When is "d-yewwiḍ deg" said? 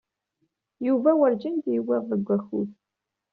1.63-2.21